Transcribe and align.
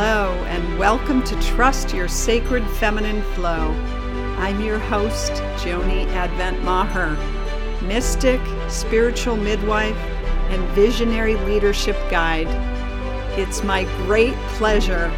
Hello, 0.00 0.30
and 0.44 0.78
welcome 0.78 1.24
to 1.24 1.34
Trust 1.42 1.92
Your 1.92 2.06
Sacred 2.06 2.64
Feminine 2.78 3.20
Flow. 3.34 3.72
I'm 4.38 4.60
your 4.60 4.78
host, 4.78 5.32
Joni 5.60 6.06
Advent 6.12 6.62
Maher, 6.62 7.16
mystic, 7.82 8.40
spiritual 8.68 9.36
midwife, 9.36 9.96
and 10.50 10.62
visionary 10.68 11.34
leadership 11.34 11.96
guide. 12.12 12.46
It's 13.36 13.64
my 13.64 13.86
great 14.06 14.36
pleasure 14.50 15.10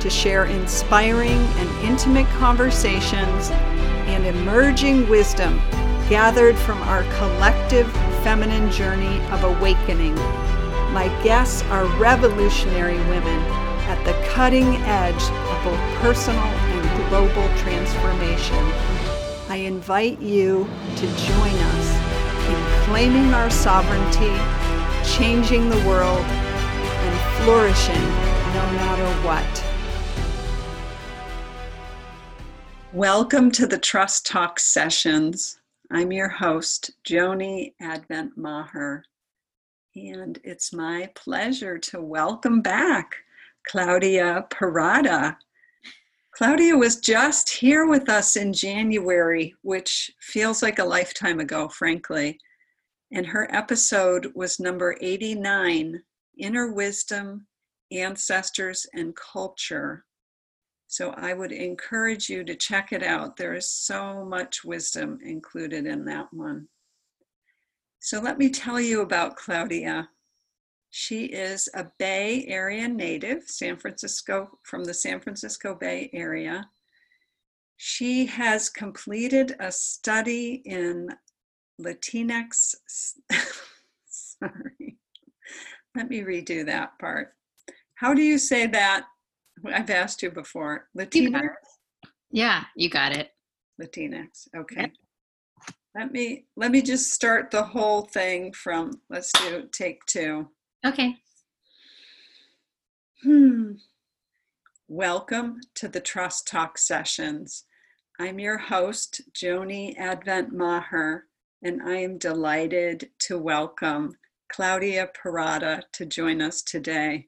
to 0.00 0.10
share 0.10 0.44
inspiring 0.44 1.38
and 1.56 1.70
intimate 1.82 2.28
conversations 2.36 3.48
and 4.04 4.26
emerging 4.26 5.08
wisdom 5.08 5.56
gathered 6.10 6.58
from 6.58 6.82
our 6.82 7.04
collective 7.16 7.90
feminine 8.22 8.70
journey 8.70 9.18
of 9.30 9.44
awakening. 9.44 10.14
My 10.92 11.08
guests 11.24 11.62
are 11.70 11.86
revolutionary 11.98 12.98
women 13.08 13.65
at 13.88 14.04
the 14.04 14.12
cutting 14.30 14.74
edge 14.82 15.14
of 15.14 15.62
both 15.62 15.78
personal 16.00 16.42
and 16.42 17.08
global 17.08 17.48
transformation. 17.56 18.58
I 19.48 19.62
invite 19.64 20.20
you 20.20 20.68
to 20.96 21.06
join 21.06 21.54
us 21.54 21.96
in 22.48 22.84
claiming 22.84 23.32
our 23.32 23.48
sovereignty, 23.48 24.34
changing 25.08 25.70
the 25.70 25.78
world, 25.86 26.18
and 26.18 27.44
flourishing 27.44 27.94
no 27.94 28.64
matter 28.74 29.06
what. 29.24 29.64
Welcome 32.92 33.52
to 33.52 33.68
the 33.68 33.78
Trust 33.78 34.26
Talk 34.26 34.58
sessions. 34.58 35.60
I'm 35.92 36.10
your 36.10 36.28
host, 36.28 36.90
Joni 37.04 37.74
Advent 37.80 38.36
Maher, 38.36 39.04
and 39.94 40.40
it's 40.42 40.72
my 40.72 41.08
pleasure 41.14 41.78
to 41.78 42.02
welcome 42.02 42.62
back 42.62 43.18
Claudia 43.68 44.46
Parada. 44.50 45.36
Claudia 46.34 46.76
was 46.76 46.96
just 47.00 47.48
here 47.48 47.86
with 47.86 48.08
us 48.08 48.36
in 48.36 48.52
January, 48.52 49.54
which 49.62 50.10
feels 50.20 50.62
like 50.62 50.78
a 50.78 50.84
lifetime 50.84 51.40
ago, 51.40 51.68
frankly. 51.68 52.38
And 53.12 53.26
her 53.26 53.48
episode 53.54 54.32
was 54.34 54.60
number 54.60 54.96
89 55.00 56.02
Inner 56.38 56.72
Wisdom, 56.72 57.46
Ancestors, 57.90 58.86
and 58.92 59.16
Culture. 59.16 60.04
So 60.88 61.10
I 61.12 61.32
would 61.32 61.52
encourage 61.52 62.28
you 62.28 62.44
to 62.44 62.54
check 62.54 62.92
it 62.92 63.02
out. 63.02 63.36
There 63.36 63.54
is 63.54 63.70
so 63.70 64.24
much 64.24 64.64
wisdom 64.64 65.18
included 65.24 65.86
in 65.86 66.04
that 66.04 66.32
one. 66.32 66.68
So 68.00 68.20
let 68.20 68.38
me 68.38 68.50
tell 68.50 68.80
you 68.80 69.00
about 69.00 69.36
Claudia. 69.36 70.08
She 70.98 71.26
is 71.26 71.68
a 71.74 71.88
Bay 71.98 72.46
Area 72.48 72.88
native, 72.88 73.42
San 73.44 73.76
Francisco, 73.76 74.58
from 74.62 74.82
the 74.82 74.94
San 74.94 75.20
Francisco 75.20 75.74
Bay 75.74 76.08
Area. 76.14 76.70
She 77.76 78.24
has 78.24 78.70
completed 78.70 79.56
a 79.60 79.70
study 79.70 80.62
in 80.64 81.10
Latinx. 81.78 82.76
Sorry. 84.06 84.96
Let 85.94 86.08
me 86.08 86.22
redo 86.22 86.64
that 86.64 86.98
part. 86.98 87.34
How 87.96 88.14
do 88.14 88.22
you 88.22 88.38
say 88.38 88.66
that? 88.66 89.04
I've 89.66 89.90
asked 89.90 90.22
you 90.22 90.30
before. 90.30 90.88
Latinx? 90.96 91.46
Yeah, 92.30 92.64
you 92.74 92.88
got 92.88 93.14
it. 93.14 93.32
Latinx. 93.78 94.48
Okay. 94.56 94.80
Yep. 94.80 94.90
Let 95.94 96.12
me 96.12 96.46
let 96.56 96.70
me 96.70 96.80
just 96.80 97.12
start 97.12 97.50
the 97.50 97.64
whole 97.64 98.02
thing 98.02 98.54
from 98.54 98.92
let's 99.10 99.30
do 99.32 99.68
take 99.72 100.02
two. 100.06 100.48
Okay. 100.86 101.16
Hmm. 103.24 103.72
Welcome 104.86 105.58
to 105.74 105.88
the 105.88 105.98
Trust 105.98 106.46
Talk 106.46 106.78
sessions. 106.78 107.64
I'm 108.20 108.38
your 108.38 108.58
host, 108.58 109.20
Joni 109.32 109.98
Advent 109.98 110.52
Maher, 110.52 111.24
and 111.60 111.82
I 111.82 111.96
am 111.96 112.18
delighted 112.18 113.10
to 113.22 113.36
welcome 113.36 114.14
Claudia 114.48 115.08
Parada 115.08 115.82
to 115.94 116.06
join 116.06 116.40
us 116.40 116.62
today. 116.62 117.26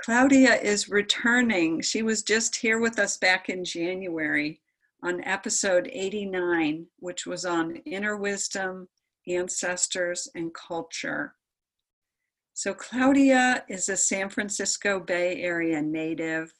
Claudia 0.00 0.54
is 0.54 0.88
returning. 0.88 1.80
She 1.80 2.02
was 2.02 2.22
just 2.22 2.54
here 2.54 2.78
with 2.78 3.00
us 3.00 3.16
back 3.16 3.48
in 3.48 3.64
January 3.64 4.60
on 5.02 5.24
episode 5.24 5.90
89, 5.92 6.86
which 7.00 7.26
was 7.26 7.44
on 7.44 7.78
inner 7.84 8.16
wisdom, 8.16 8.86
ancestors, 9.26 10.28
and 10.36 10.54
culture. 10.54 11.34
So, 12.60 12.74
Claudia 12.74 13.64
is 13.70 13.88
a 13.88 13.96
San 13.96 14.28
Francisco 14.28 15.00
Bay 15.00 15.40
Area 15.40 15.80
native. 15.80 16.52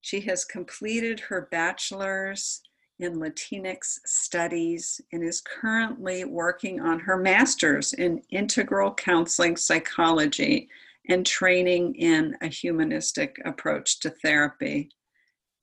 She 0.00 0.20
has 0.20 0.44
completed 0.44 1.18
her 1.18 1.48
bachelor's 1.50 2.60
in 3.00 3.16
Latinx 3.16 3.98
studies 4.06 5.00
and 5.12 5.24
is 5.24 5.40
currently 5.40 6.24
working 6.24 6.80
on 6.80 7.00
her 7.00 7.16
master's 7.16 7.92
in 7.94 8.22
integral 8.30 8.94
counseling 8.94 9.56
psychology 9.56 10.68
and 11.08 11.26
training 11.26 11.96
in 11.96 12.36
a 12.40 12.46
humanistic 12.46 13.36
approach 13.44 13.98
to 13.98 14.10
therapy. 14.10 14.90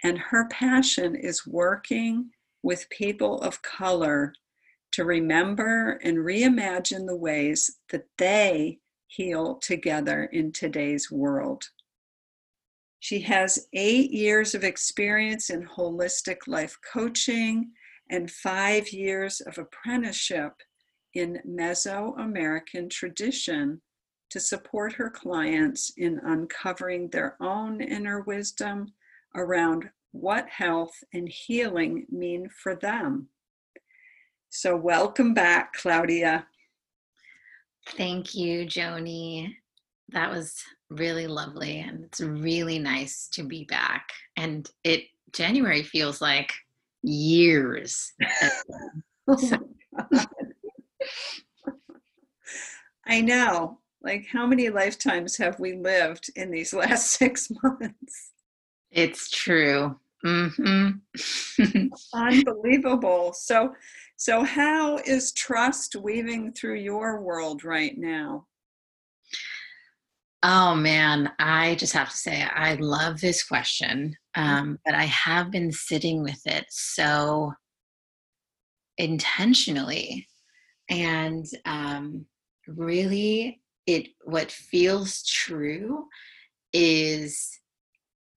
And 0.04 0.18
her 0.18 0.50
passion 0.50 1.16
is 1.16 1.48
working 1.48 2.32
with 2.64 2.90
people 2.90 3.40
of 3.40 3.62
color 3.62 4.34
to 4.92 5.06
remember 5.06 6.02
and 6.04 6.18
reimagine 6.18 7.08
the 7.08 7.16
ways 7.16 7.78
that 7.92 8.08
they 8.18 8.82
heal 9.16 9.56
together 9.56 10.26
in 10.32 10.52
today's 10.52 11.12
world. 11.12 11.64
She 13.00 13.20
has 13.22 13.68
eight 13.74 14.12
years 14.12 14.56
of 14.56 14.64
experience 14.64 15.50
in 15.50 15.68
holistic 15.68 16.48
life 16.48 16.78
coaching 16.94 17.72
and 18.10 18.32
five 18.32 18.90
years 18.90 19.42
of 19.42 19.58
apprenticeship 19.58 20.54
in 21.14 21.40
Mesoamerican 21.48 22.90
tradition 22.90 23.82
to 24.30 24.40
support 24.40 24.94
her 24.94 25.10
clients 25.10 25.92
in 25.98 26.20
uncovering 26.26 27.10
their 27.10 27.36
own 27.40 27.82
inner 27.82 28.22
wisdom 28.22 28.94
around 29.36 29.90
what 30.12 30.48
health 30.50 30.96
and 31.14 31.30
healing 31.30 32.06
mean 32.10 32.50
for 32.50 32.76
them. 32.76 33.28
So, 34.50 34.76
welcome 34.76 35.34
back, 35.34 35.74
Claudia. 35.74 36.48
Thank 37.86 38.36
you, 38.36 38.66
Joni. 38.66 39.54
That 40.10 40.32
was 40.32 40.62
really 40.90 41.28
lovely 41.28 41.80
and 41.80 42.04
it's 42.06 42.22
really 42.22 42.80
nice 42.80 43.28
to 43.34 43.44
be 43.44 43.64
back. 43.66 44.10
And 44.38 44.70
it 44.84 45.06
January 45.32 45.84
feels 45.84 46.22
like 46.22 46.52
years. 47.02 48.14
I 53.06 53.22
know. 53.22 53.80
Like 54.02 54.28
how 54.28 54.46
many 54.46 54.70
lifetimes 54.70 55.38
have 55.38 55.60
we 55.60 55.74
lived 55.74 56.30
in 56.36 56.52
these 56.52 56.74
last 56.74 57.12
6 57.14 57.52
months? 57.64 58.32
It's 58.92 59.30
true. 59.30 59.98
Mm-hmm. 60.26 61.88
Unbelievable. 62.14 63.34
So 63.34 63.74
so, 64.24 64.46
how 64.46 65.00
is 65.00 65.34
trust 65.34 65.98
weaving 65.98 66.54
through 66.54 66.78
your 66.78 67.20
world 67.20 67.66
right 67.66 67.98
now? 67.98 68.46
Oh 70.42 70.76
man, 70.76 71.30
I 71.40 71.76
just 71.76 71.92
have 71.92 72.10
to 72.10 72.16
say, 72.16 72.42
I 72.42 72.76
love 72.76 73.20
this 73.20 73.44
question, 73.44 74.16
mm-hmm. 74.38 74.50
um, 74.50 74.80
but 74.86 74.96
I 74.96 75.04
have 75.08 75.52
been 75.52 75.74
sitting 75.74 76.24
with 76.24 76.40
it 76.46 76.64
so 76.70 77.52
intentionally. 78.98 80.26
And 80.90 81.46
um, 81.66 82.26
really, 82.66 83.60
it 83.86 84.08
what 84.24 84.54
feels 84.54 85.22
true 85.24 86.06
is 86.72 87.60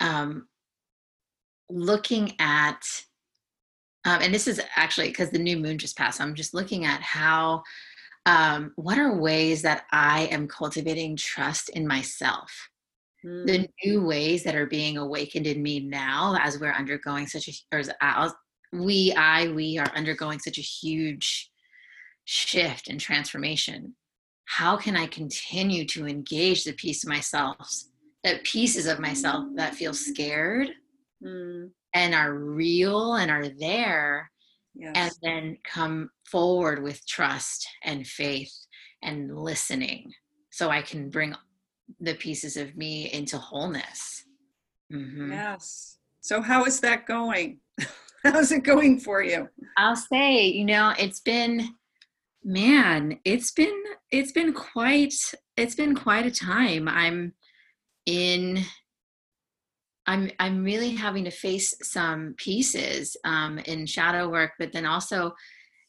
um, 0.00 0.48
looking 1.70 2.32
at 2.40 2.82
um, 4.06 4.22
and 4.22 4.32
this 4.32 4.46
is 4.46 4.60
actually 4.76 5.08
because 5.08 5.30
the 5.30 5.38
new 5.38 5.56
moon 5.56 5.78
just 5.78 5.98
passed. 5.98 6.20
I'm 6.20 6.36
just 6.36 6.54
looking 6.54 6.84
at 6.84 7.02
how, 7.02 7.64
um, 8.24 8.72
what 8.76 8.98
are 8.98 9.16
ways 9.16 9.62
that 9.62 9.82
I 9.90 10.26
am 10.26 10.46
cultivating 10.46 11.16
trust 11.16 11.70
in 11.70 11.86
myself? 11.88 12.50
Mm. 13.24 13.46
The 13.46 13.68
new 13.84 14.04
ways 14.04 14.44
that 14.44 14.54
are 14.54 14.66
being 14.66 14.96
awakened 14.96 15.48
in 15.48 15.60
me 15.60 15.80
now 15.80 16.38
as 16.40 16.60
we're 16.60 16.72
undergoing 16.72 17.26
such 17.26 17.48
a, 17.48 17.52
or 17.72 17.82
as 18.00 18.32
we, 18.72 19.12
I, 19.16 19.48
we 19.48 19.76
are 19.78 19.90
undergoing 19.96 20.38
such 20.38 20.58
a 20.58 20.62
huge 20.62 21.50
shift 22.26 22.88
and 22.88 23.00
transformation. 23.00 23.96
How 24.44 24.76
can 24.76 24.96
I 24.96 25.08
continue 25.08 25.84
to 25.86 26.06
engage 26.06 26.62
the 26.62 26.74
piece 26.74 27.02
of 27.02 27.10
myself, 27.10 27.56
that 28.22 28.44
pieces 28.44 28.86
of 28.86 29.00
myself 29.00 29.46
that 29.56 29.74
feel 29.74 29.94
scared? 29.94 30.68
Mm 31.24 31.70
and 31.96 32.14
are 32.14 32.34
real 32.34 33.14
and 33.14 33.30
are 33.30 33.48
there 33.48 34.30
yes. 34.74 34.92
and 34.94 35.12
then 35.22 35.58
come 35.64 36.10
forward 36.30 36.82
with 36.82 37.06
trust 37.06 37.66
and 37.84 38.06
faith 38.06 38.54
and 39.02 39.36
listening 39.36 40.12
so 40.50 40.70
i 40.70 40.82
can 40.82 41.10
bring 41.10 41.34
the 42.00 42.14
pieces 42.14 42.56
of 42.56 42.76
me 42.76 43.10
into 43.12 43.38
wholeness 43.38 44.26
Mhm. 44.92 45.30
Yes. 45.30 45.98
So 46.20 46.40
how 46.40 46.64
is 46.64 46.80
that 46.80 47.06
going? 47.06 47.60
How's 48.24 48.52
it 48.52 48.64
going 48.64 48.98
for 48.98 49.22
you? 49.22 49.48
I'll 49.76 49.96
say, 49.96 50.46
you 50.46 50.64
know, 50.64 50.94
it's 50.98 51.20
been 51.20 51.74
man, 52.44 53.18
it's 53.24 53.52
been 53.52 53.82
it's 54.10 54.32
been 54.32 54.52
quite 54.52 55.14
it's 55.56 55.74
been 55.74 55.94
quite 55.94 56.26
a 56.26 56.30
time. 56.30 56.88
I'm 56.88 57.34
in 58.06 58.64
I'm 60.06 60.30
I'm 60.38 60.62
really 60.62 60.90
having 60.90 61.24
to 61.24 61.30
face 61.30 61.74
some 61.82 62.34
pieces 62.36 63.16
um, 63.24 63.58
in 63.60 63.86
shadow 63.86 64.28
work, 64.28 64.52
but 64.58 64.72
then 64.72 64.86
also 64.86 65.34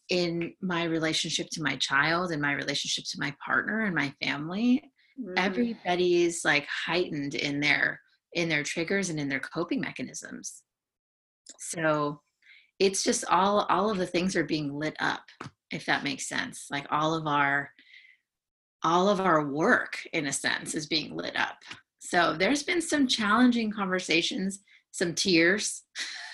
in 0.09 0.53
my 0.61 0.85
relationship 0.85 1.47
to 1.51 1.61
my 1.61 1.75
child 1.77 2.31
and 2.31 2.41
my 2.41 2.53
relationship 2.53 3.03
to 3.11 3.19
my 3.19 3.35
partner 3.45 3.81
and 3.81 3.93
my 3.93 4.13
family. 4.23 4.83
Mm, 5.19 5.33
Everybody's 5.37 6.43
like 6.45 6.65
heightened 6.67 7.35
in 7.35 7.59
their 7.59 7.99
in 8.33 8.49
their 8.49 8.63
triggers 8.63 9.09
and 9.09 9.19
in 9.19 9.29
their 9.29 9.39
coping 9.39 9.81
mechanisms. 9.81 10.63
So 11.59 12.21
it's 12.79 13.03
just 13.03 13.25
all 13.29 13.65
all 13.69 13.89
of 13.89 13.97
the 13.97 14.07
things 14.07 14.35
are 14.35 14.43
being 14.43 14.73
lit 14.73 14.95
up, 14.99 15.23
if 15.71 15.85
that 15.85 16.03
makes 16.03 16.27
sense. 16.27 16.67
Like 16.71 16.87
all 16.89 17.13
of 17.13 17.27
our 17.27 17.71
all 18.83 19.09
of 19.09 19.19
our 19.19 19.45
work 19.45 19.97
in 20.13 20.27
a 20.27 20.33
sense 20.33 20.75
is 20.75 20.87
being 20.87 21.15
lit 21.15 21.35
up 21.35 21.57
so 22.09 22.35
there's 22.37 22.63
been 22.63 22.81
some 22.81 23.07
challenging 23.07 23.71
conversations 23.71 24.59
some 24.91 25.13
tears 25.13 25.83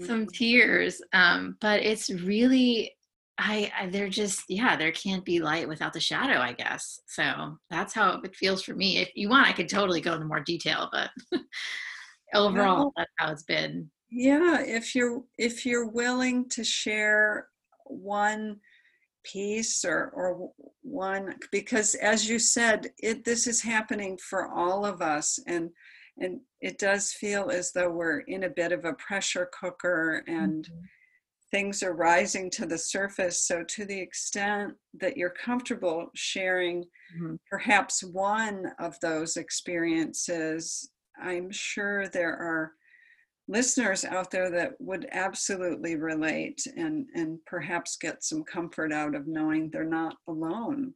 some 0.00 0.26
mhm. 0.26 0.32
tears 0.32 1.00
um, 1.12 1.56
but 1.60 1.80
it's 1.82 2.10
really 2.10 2.92
I, 3.38 3.72
I 3.78 3.86
they're 3.88 4.08
just 4.08 4.44
yeah 4.48 4.76
there 4.76 4.92
can't 4.92 5.24
be 5.24 5.40
light 5.40 5.68
without 5.68 5.92
the 5.92 6.00
shadow 6.00 6.40
i 6.40 6.52
guess. 6.52 7.00
So 7.06 7.56
that's 7.68 7.92
how 7.92 8.20
it 8.22 8.36
feels 8.36 8.62
for 8.62 8.74
me. 8.74 8.98
If 8.98 9.10
you 9.14 9.28
want 9.28 9.48
i 9.48 9.52
could 9.52 9.68
totally 9.68 10.00
go 10.00 10.14
into 10.14 10.26
more 10.26 10.40
detail 10.40 10.88
but 10.92 11.10
overall 12.34 12.92
that's 12.96 13.10
how 13.18 13.32
it's 13.32 13.42
been. 13.42 13.90
Yeah, 14.10 14.60
if 14.60 14.94
you're 14.94 15.24
if 15.38 15.66
you're 15.66 15.88
willing 15.88 16.48
to 16.50 16.62
share 16.62 17.48
one 17.86 18.60
piece 19.24 19.84
or 19.84 20.10
or 20.14 20.50
one 20.82 21.36
because 21.50 21.94
as 21.96 22.28
you 22.28 22.38
said, 22.38 22.90
it 22.98 23.24
this 23.24 23.46
is 23.46 23.62
happening 23.62 24.18
for 24.18 24.48
all 24.52 24.84
of 24.84 25.02
us 25.02 25.38
and 25.46 25.70
and 26.18 26.40
it 26.60 26.78
does 26.78 27.12
feel 27.12 27.50
as 27.50 27.72
though 27.72 27.90
we're 27.90 28.20
in 28.20 28.44
a 28.44 28.50
bit 28.50 28.70
of 28.72 28.84
a 28.84 28.94
pressure 28.94 29.48
cooker 29.58 30.22
and 30.28 30.68
Mhm. 30.68 30.88
things 31.50 31.82
are 31.82 31.94
rising 31.94 32.50
to 32.50 32.66
the 32.66 32.78
surface. 32.78 33.42
So, 33.46 33.64
to 33.64 33.84
the 33.84 34.00
extent 34.00 34.74
that 34.94 35.16
you're 35.16 35.30
comfortable 35.30 36.10
sharing 36.14 36.84
Mhm. 37.16 37.38
perhaps 37.48 38.02
one 38.02 38.72
of 38.78 38.98
those 39.00 39.36
experiences, 39.36 40.90
I'm 41.20 41.50
sure 41.50 42.08
there 42.08 42.36
are 42.36 42.72
listeners 43.48 44.04
out 44.04 44.30
there 44.30 44.50
that 44.50 44.72
would 44.78 45.06
absolutely 45.12 45.96
relate 45.96 46.66
and, 46.76 47.06
and 47.14 47.38
perhaps 47.46 47.96
get 47.96 48.24
some 48.24 48.42
comfort 48.44 48.92
out 48.92 49.14
of 49.14 49.26
knowing 49.26 49.70
they're 49.70 49.84
not 49.84 50.16
alone. 50.28 50.94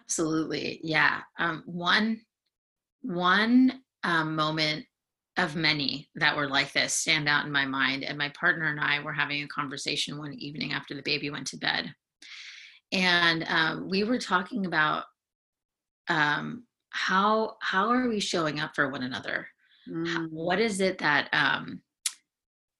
absolutely 0.00 0.80
yeah 0.82 1.20
um, 1.38 1.62
one 1.66 2.20
one 3.02 3.80
um, 4.02 4.34
moment 4.34 4.86
of 5.36 5.56
many 5.56 6.08
that 6.14 6.36
were 6.36 6.48
like 6.48 6.72
this 6.72 6.94
stand 6.94 7.28
out 7.28 7.44
in 7.44 7.52
my 7.52 7.64
mind. 7.64 8.04
And 8.04 8.16
my 8.16 8.28
partner 8.30 8.66
and 8.68 8.80
I 8.80 9.00
were 9.00 9.12
having 9.12 9.42
a 9.42 9.48
conversation 9.48 10.18
one 10.18 10.34
evening 10.34 10.72
after 10.72 10.94
the 10.94 11.02
baby 11.02 11.30
went 11.30 11.46
to 11.48 11.56
bed. 11.56 11.92
And 12.92 13.44
um, 13.48 13.88
we 13.90 14.04
were 14.04 14.18
talking 14.18 14.66
about 14.66 15.04
um, 16.08 16.64
how 16.90 17.56
how 17.60 17.88
are 17.88 18.08
we 18.08 18.20
showing 18.20 18.60
up 18.60 18.72
for 18.74 18.88
one 18.88 19.02
another? 19.02 19.48
Mm, 19.88 20.30
what 20.30 20.60
is 20.60 20.80
it 20.80 20.98
that 20.98 21.28
um, 21.32 21.82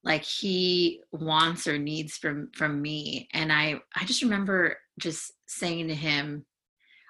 like 0.02 0.24
he 0.24 1.00
wants 1.12 1.66
or 1.66 1.78
needs 1.78 2.16
from 2.16 2.50
from 2.54 2.80
me? 2.80 3.28
And 3.32 3.52
I 3.52 3.80
I 3.94 4.04
just 4.04 4.22
remember 4.22 4.76
just 4.98 5.32
saying 5.46 5.88
to 5.88 5.94
him, 5.94 6.44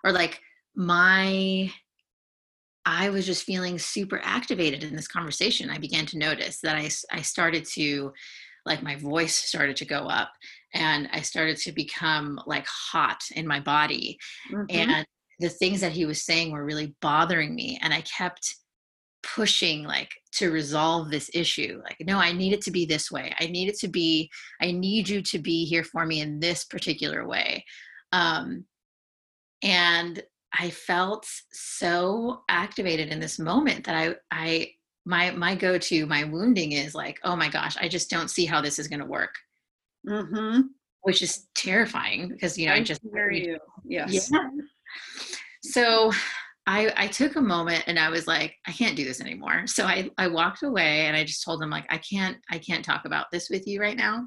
or 0.04 0.12
like 0.12 0.40
my 0.74 1.72
I 2.86 3.08
was 3.10 3.24
just 3.26 3.44
feeling 3.44 3.78
super 3.78 4.20
activated 4.22 4.84
in 4.84 4.94
this 4.94 5.08
conversation. 5.08 5.70
I 5.70 5.78
began 5.78 6.06
to 6.06 6.18
notice 6.18 6.60
that 6.60 6.76
i 6.76 6.90
i 7.16 7.22
started 7.22 7.64
to, 7.74 8.12
like, 8.66 8.82
my 8.82 8.96
voice 8.96 9.34
started 9.34 9.76
to 9.76 9.84
go 9.84 10.06
up 10.08 10.32
and 10.74 11.08
I 11.12 11.20
started 11.20 11.56
to 11.58 11.72
become 11.72 12.40
like 12.46 12.66
hot 12.66 13.22
in 13.34 13.46
my 13.46 13.60
body. 13.60 14.18
mhm, 14.50 14.94
And 14.96 15.06
the 15.40 15.48
things 15.48 15.80
that 15.80 15.92
he 15.92 16.06
was 16.06 16.24
saying 16.24 16.52
were 16.52 16.64
really 16.64 16.94
bothering 17.00 17.54
me. 17.54 17.78
And 17.82 17.92
I 17.94 18.02
kept 18.02 18.56
pushing, 19.34 19.84
like, 19.84 20.12
to 20.32 20.50
resolve 20.50 21.10
this 21.10 21.30
issue. 21.34 21.80
Like, 21.84 21.96
no, 22.00 22.18
I 22.18 22.32
need 22.32 22.52
it 22.52 22.62
to 22.62 22.70
be 22.70 22.84
this 22.86 23.10
way. 23.10 23.34
I 23.40 23.46
need 23.46 23.68
it 23.68 23.78
to 23.80 23.88
be, 23.88 24.30
I 24.60 24.70
need 24.72 25.08
you 25.08 25.22
to 25.22 25.38
be 25.38 25.64
here 25.64 25.84
for 25.84 26.04
me 26.06 26.20
in 26.20 26.40
this 26.40 26.64
particular 26.64 27.26
way. 27.26 27.64
Um, 28.12 28.66
and 29.62 30.22
i 30.58 30.70
felt 30.70 31.26
so 31.52 32.42
activated 32.48 33.08
in 33.08 33.18
this 33.18 33.38
moment 33.38 33.84
that 33.84 33.96
i 33.96 34.14
i 34.30 34.68
my 35.04 35.30
my 35.32 35.54
go-to 35.54 36.06
my 36.06 36.22
wounding 36.24 36.72
is 36.72 36.94
like 36.94 37.18
oh 37.24 37.34
my 37.34 37.48
gosh 37.48 37.76
i 37.80 37.88
just 37.88 38.10
don't 38.10 38.30
see 38.30 38.44
how 38.44 38.60
this 38.60 38.78
is 38.78 38.86
going 38.86 39.00
to 39.00 39.06
work 39.06 39.34
mhm. 40.06 40.64
which 41.02 41.22
is 41.22 41.46
terrifying 41.54 42.28
because 42.28 42.56
you 42.58 42.66
know 42.66 42.74
i 42.74 42.76
I 42.76 42.82
just 42.82 43.00
hear 43.02 43.30
you- 43.30 43.52
you. 43.52 43.58
yeah 43.84 44.06
Yes. 44.08 44.30
so 45.62 46.12
i 46.66 46.92
i 46.96 47.06
took 47.06 47.36
a 47.36 47.40
moment 47.40 47.84
and 47.86 47.98
i 47.98 48.08
was 48.08 48.26
like 48.26 48.54
i 48.66 48.72
can't 48.72 48.96
do 48.96 49.04
this 49.04 49.20
anymore. 49.20 49.66
So 49.66 49.84
i 49.84 50.10
i 50.18 50.26
walked 50.26 50.62
away 50.62 51.06
and 51.06 51.16
i 51.16 51.24
just 51.24 51.44
told 51.44 51.62
him 51.62 51.70
like 51.70 51.86
i 51.90 51.98
can't 51.98 52.36
i 52.50 52.58
can't 52.58 52.84
talk 52.84 53.04
about 53.04 53.26
this 53.30 53.50
with 53.50 53.66
you 53.66 53.80
right 53.80 53.96
now. 53.96 54.26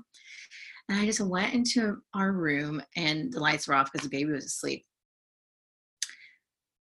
And 0.89 0.99
i 0.99 1.05
just 1.05 1.21
went 1.21 1.53
into 1.53 1.97
our 2.13 2.31
room 2.31 2.81
and 2.95 3.31
the 3.31 3.39
lights 3.39 3.67
were 3.67 3.75
off 3.75 3.91
because 3.91 4.07
the 4.07 4.15
baby 4.15 4.31
was 4.31 4.45
asleep. 4.45 4.85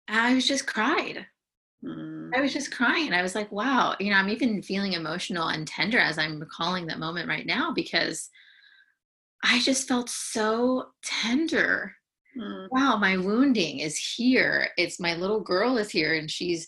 I 0.09 0.35
was 0.35 0.47
just 0.47 0.67
cried. 0.67 1.27
Mm, 1.85 2.31
I 2.35 2.41
was 2.41 2.53
just 2.53 2.75
crying. 2.75 3.13
I 3.13 3.23
was 3.23 3.35
like, 3.35 3.51
wow, 3.53 3.95
you 4.01 4.11
know, 4.11 4.17
I'm 4.17 4.29
even 4.29 4.63
feeling 4.63 4.95
emotional 4.95 5.49
and 5.49 5.67
tender 5.67 5.99
as 5.99 6.19
I'm 6.19 6.41
recalling 6.41 6.87
that 6.87 6.99
moment 6.99 7.29
right 7.29 7.47
now 7.47 7.73
because 7.73 8.31
I 9.43 9.61
just 9.61 9.87
felt 9.87 10.09
so 10.09 10.87
tender. 11.03 11.95
Mm, 12.37 12.69
Wow, 12.71 12.97
my 12.97 13.17
wounding 13.17 13.81
is 13.81 13.97
here. 13.97 14.69
It's 14.77 15.01
my 15.01 15.15
little 15.15 15.41
girl 15.41 15.79
is 15.79 15.91
here 15.91 16.15
and 16.15 16.31
she's 16.31 16.67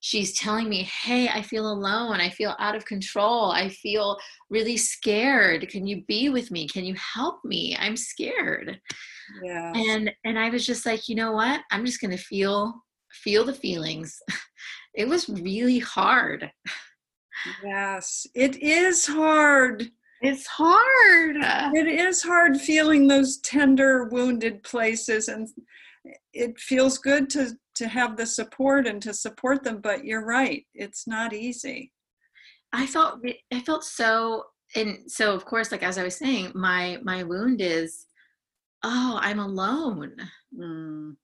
she's 0.00 0.38
telling 0.38 0.68
me, 0.68 0.82
"Hey, 0.84 1.28
I 1.28 1.42
feel 1.42 1.70
alone. 1.70 2.20
I 2.20 2.30
feel 2.30 2.54
out 2.58 2.76
of 2.76 2.84
control. 2.84 3.50
I 3.50 3.68
feel 3.70 4.18
really 4.50 4.76
scared. 4.76 5.68
Can 5.68 5.86
you 5.86 6.04
be 6.06 6.28
with 6.28 6.50
me? 6.50 6.68
Can 6.68 6.84
you 6.84 6.94
help 6.94 7.44
me? 7.44 7.76
I'm 7.78 7.96
scared." 7.96 8.80
yeah 9.42 9.72
And 9.74 10.12
and 10.24 10.38
I 10.38 10.50
was 10.50 10.66
just 10.66 10.86
like, 10.86 11.08
"You 11.08 11.16
know 11.16 11.32
what? 11.32 11.62
I'm 11.70 11.84
just 11.86 12.00
going 12.00 12.10
to 12.16 12.22
feel 12.22 12.84
feel 13.12 13.44
the 13.44 13.54
feelings." 13.54 14.18
It 14.94 15.08
was 15.08 15.28
really 15.28 15.78
hard. 15.78 16.50
Yes. 17.62 18.26
It 18.34 18.56
is 18.62 19.06
hard. 19.06 19.90
It's 20.22 20.46
hard. 20.46 21.36
It 21.74 21.86
is 21.86 22.22
hard 22.22 22.60
feeling 22.60 23.06
those 23.06 23.38
tender, 23.38 24.04
wounded 24.04 24.62
places, 24.62 25.28
and 25.28 25.48
it 26.32 26.58
feels 26.58 26.98
good 26.98 27.28
to 27.30 27.52
to 27.74 27.88
have 27.88 28.16
the 28.16 28.26
support 28.26 28.86
and 28.86 29.02
to 29.02 29.12
support 29.12 29.62
them. 29.62 29.80
But 29.80 30.04
you're 30.04 30.24
right; 30.24 30.64
it's 30.74 31.06
not 31.06 31.34
easy. 31.34 31.92
I 32.72 32.86
felt 32.86 33.20
I 33.52 33.60
felt 33.60 33.84
so 33.84 34.44
and 34.74 35.10
so 35.10 35.34
of 35.34 35.44
course 35.44 35.70
like 35.70 35.82
as 35.82 35.98
I 35.98 36.04
was 36.04 36.16
saying 36.16 36.52
my 36.54 36.98
my 37.02 37.22
wound 37.22 37.60
is 37.60 38.06
oh 38.82 39.18
I'm 39.20 39.38
alone 39.38 40.16
Mm, 40.58 41.16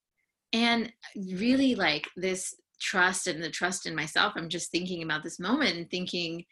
and 0.52 0.92
really 1.16 1.74
like 1.74 2.06
this 2.16 2.54
trust 2.80 3.26
and 3.26 3.42
the 3.42 3.48
trust 3.48 3.86
in 3.86 3.94
myself 3.94 4.34
I'm 4.36 4.48
just 4.48 4.70
thinking 4.70 5.02
about 5.02 5.22
this 5.22 5.40
moment 5.40 5.76
and 5.76 5.90
thinking 5.90 6.44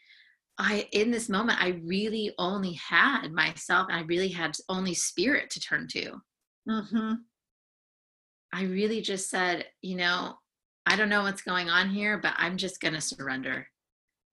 I 0.61 0.87
in 0.91 1.09
this 1.11 1.27
moment 1.27 1.61
I 1.61 1.81
really 1.83 2.33
only 2.37 2.73
had 2.73 3.31
myself 3.31 3.87
and 3.89 3.97
I 3.97 4.03
really 4.03 4.27
had 4.29 4.55
only 4.69 4.93
spirit 4.93 5.49
to 5.51 5.59
turn 5.59 5.87
to. 5.93 6.21
Hmm 6.69 7.13
I 8.53 8.63
really 8.63 9.01
just 9.01 9.29
said 9.29 9.65
you 9.81 9.95
know 9.95 10.35
I 10.85 10.95
don't 10.95 11.09
know 11.09 11.23
what's 11.23 11.41
going 11.41 11.69
on 11.69 11.89
here 11.89 12.17
but 12.19 12.33
I'm 12.37 12.57
just 12.57 12.79
going 12.79 12.93
to 12.93 13.01
surrender. 13.01 13.67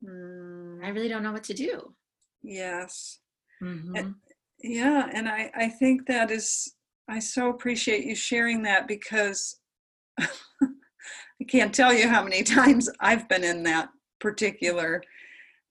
Mm, 0.04 0.84
I 0.84 0.88
really 0.88 1.08
don't 1.08 1.22
know 1.22 1.32
what 1.32 1.44
to 1.44 1.54
do. 1.54 1.94
Yes. 2.42 3.20
hmm 3.60 3.94
And- 3.96 4.14
yeah, 4.60 5.08
and 5.14 5.28
I 5.28 5.50
I 5.54 5.68
think 5.68 6.06
that 6.06 6.30
is. 6.32 6.74
I 7.08 7.20
so 7.20 7.48
appreciate 7.48 8.04
you 8.04 8.14
sharing 8.16 8.62
that 8.64 8.86
because 8.88 9.60
I 10.20 11.44
can't 11.48 11.72
tell 11.74 11.94
you 11.94 12.08
how 12.08 12.22
many 12.24 12.42
times 12.58 12.90
I've 13.00 13.28
been 13.28 13.44
in 13.44 13.62
that 13.62 13.88
particular, 14.20 15.02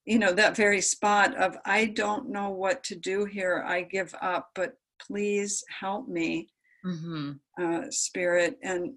you 0.08 0.18
know, 0.18 0.32
that 0.34 0.56
very 0.56 0.82
spot 0.82 1.36
of 1.38 1.58
I 1.66 1.86
don't 1.86 2.30
know 2.30 2.50
what 2.50 2.84
to 2.86 2.96
do 2.96 3.26
here. 3.26 3.64
I 3.68 3.84
give 3.84 4.16
up, 4.22 4.50
but 4.56 4.74
please 5.06 5.64
help 5.82 6.08
me, 6.08 6.50
hmm 6.84 7.32
uh, 7.62 7.84
spirit. 7.92 8.58
And 8.64 8.94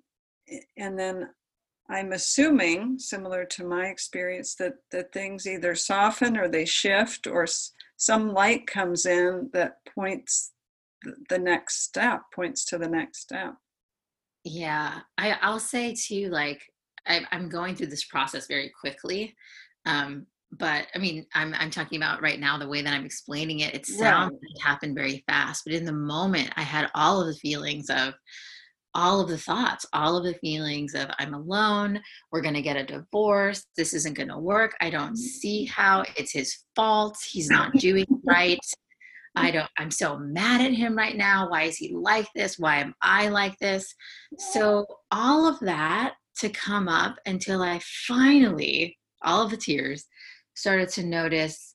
and 0.76 0.98
then 0.98 1.30
I'm 1.90 2.12
assuming, 2.12 2.98
similar 2.98 3.44
to 3.46 3.64
my 3.64 3.86
experience, 3.86 4.54
that 4.56 4.74
that 4.92 5.12
things 5.12 5.46
either 5.46 5.74
soften 5.74 6.36
or 6.36 6.48
they 6.48 6.64
shift, 6.64 7.26
or 7.26 7.42
s- 7.44 7.72
some 7.96 8.32
light 8.32 8.66
comes 8.68 9.06
in 9.06 9.50
that 9.52 9.78
points 9.94 10.52
th- 11.04 11.16
the 11.28 11.38
next 11.38 11.82
step, 11.82 12.22
points 12.34 12.64
to 12.66 12.78
the 12.78 12.88
next 12.88 13.18
step. 13.20 13.54
Yeah, 14.44 15.00
I, 15.18 15.32
I'll 15.42 15.60
say 15.60 15.94
too, 15.94 16.28
like 16.30 16.62
I, 17.06 17.22
I'm 17.32 17.48
going 17.48 17.74
through 17.74 17.88
this 17.88 18.04
process 18.04 18.46
very 18.46 18.70
quickly. 18.80 19.34
Um, 19.86 20.26
but 20.52 20.86
I 20.94 20.98
mean, 20.98 21.26
I'm 21.34 21.54
I'm 21.58 21.70
talking 21.70 21.96
about 21.96 22.22
right 22.22 22.40
now 22.40 22.58
the 22.58 22.68
way 22.68 22.82
that 22.82 22.92
I'm 22.92 23.04
explaining 23.04 23.60
it. 23.60 23.74
It 23.74 23.86
sounds 23.86 24.32
Right. 24.32 24.40
it 24.42 24.62
happened 24.62 24.96
very 24.96 25.24
fast, 25.28 25.62
but 25.64 25.74
in 25.74 25.84
the 25.84 25.92
moment, 25.92 26.50
I 26.56 26.62
had 26.62 26.90
all 26.94 27.20
of 27.20 27.28
the 27.28 27.38
feelings 27.40 27.88
of 27.88 28.14
all 28.92 29.20
of 29.20 29.28
the 29.28 29.38
thoughts, 29.38 29.86
all 29.92 30.16
of 30.16 30.24
the 30.24 30.34
feelings 30.34 30.94
of 30.94 31.08
I'm 31.18 31.34
alone, 31.34 32.00
we're 32.32 32.40
going 32.40 32.54
to 32.54 32.62
get 32.62 32.76
a 32.76 32.84
divorce, 32.84 33.64
this 33.76 33.94
isn't 33.94 34.16
going 34.16 34.30
to 34.30 34.38
work, 34.38 34.74
I 34.80 34.90
don't 34.90 35.16
see 35.16 35.66
mm. 35.66 35.70
how, 35.70 36.02
it's 36.16 36.32
his 36.32 36.64
fault, 36.74 37.16
he's 37.30 37.48
not 37.48 37.72
doing 37.78 38.06
right. 38.26 38.58
I 39.36 39.52
don't 39.52 39.68
I'm 39.78 39.92
so 39.92 40.18
mad 40.18 40.60
at 40.60 40.72
him 40.72 40.98
right 40.98 41.16
now. 41.16 41.48
Why 41.48 41.62
is 41.62 41.76
he 41.76 41.94
like 41.94 42.26
this? 42.34 42.58
Why 42.58 42.78
am 42.78 42.94
I 43.00 43.28
like 43.28 43.56
this? 43.60 43.94
So 44.36 44.86
all 45.12 45.46
of 45.46 45.60
that 45.60 46.14
to 46.38 46.48
come 46.48 46.88
up 46.88 47.16
until 47.26 47.62
I 47.62 47.80
finally 48.08 48.98
all 49.22 49.44
of 49.44 49.50
the 49.50 49.56
tears 49.56 50.06
started 50.54 50.88
to 50.90 51.04
notice 51.04 51.74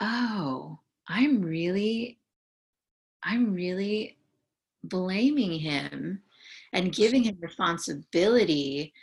oh, 0.00 0.78
I'm 1.08 1.42
really 1.42 2.18
I'm 3.22 3.52
really 3.52 4.16
blaming 4.82 5.58
him 5.58 6.22
and 6.72 6.92
giving 6.92 7.24
him 7.24 7.36
responsibility 7.40 8.94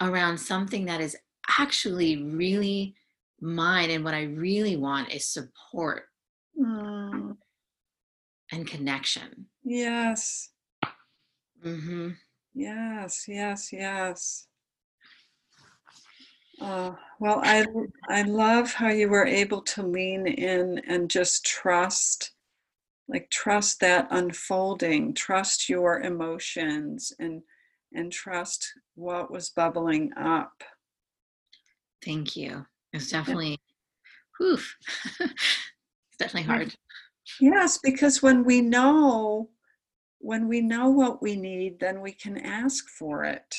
around 0.00 0.38
something 0.38 0.84
that 0.86 1.00
is 1.00 1.16
actually 1.58 2.22
really 2.22 2.94
mine 3.40 3.90
and 3.90 4.04
what 4.04 4.14
I 4.14 4.24
really 4.24 4.76
want 4.76 5.12
is 5.12 5.24
support 5.26 6.04
Mm, 6.60 7.36
and 8.50 8.66
connection. 8.66 9.46
yes, 9.62 10.50
hmm 11.62 12.10
yes, 12.52 13.26
yes, 13.28 13.72
yes. 13.72 14.48
Uh, 16.60 16.92
well, 17.20 17.40
I 17.42 17.66
I 18.08 18.22
love 18.22 18.72
how 18.72 18.88
you 18.88 19.08
were 19.08 19.26
able 19.26 19.62
to 19.62 19.82
lean 19.82 20.26
in 20.26 20.80
and 20.86 21.10
just 21.10 21.46
trust, 21.46 22.32
like 23.08 23.30
trust 23.30 23.80
that 23.80 24.08
unfolding, 24.10 25.14
trust 25.14 25.68
your 25.68 26.00
emotions, 26.00 27.12
and 27.18 27.42
and 27.92 28.12
trust 28.12 28.72
what 28.94 29.30
was 29.30 29.50
bubbling 29.50 30.12
up. 30.16 30.62
Thank 32.04 32.36
you. 32.36 32.66
It's 32.92 33.12
Yeah. 33.12 33.20
definitely, 33.20 33.58
whew, 34.38 34.58
it's 35.20 36.16
definitely 36.18 36.42
hard. 36.42 36.74
Yes, 37.40 37.78
because 37.78 38.22
when 38.22 38.44
we 38.44 38.60
know, 38.62 39.50
when 40.18 40.48
we 40.48 40.60
know 40.60 40.90
what 40.90 41.22
we 41.22 41.36
need, 41.36 41.78
then 41.80 42.00
we 42.00 42.12
can 42.12 42.36
ask 42.38 42.88
for 42.88 43.24
it. 43.24 43.54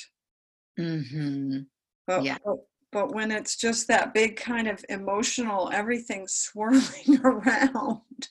Mm 0.78 1.10
hmm 1.10 1.58
But, 2.08 2.24
Yeah. 2.24 2.38
but 2.44 2.58
but 2.92 3.14
when 3.14 3.32
it's 3.32 3.56
just 3.56 3.88
that 3.88 4.14
big 4.14 4.36
kind 4.36 4.68
of 4.68 4.84
emotional 4.90 5.70
everything 5.74 6.28
swirling 6.28 7.20
around, 7.24 8.28